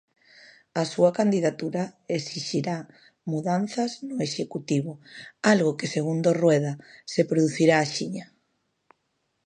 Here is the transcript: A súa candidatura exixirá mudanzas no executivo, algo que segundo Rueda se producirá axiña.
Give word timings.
A 0.81 0.83
súa 0.91 1.11
candidatura 1.19 1.83
exixirá 2.19 2.77
mudanzas 3.31 3.91
no 4.09 4.17
executivo, 4.27 4.91
algo 5.53 5.71
que 5.79 5.91
segundo 5.95 6.29
Rueda 6.41 6.73
se 7.13 7.21
producirá 7.29 7.75
axiña. 7.79 8.25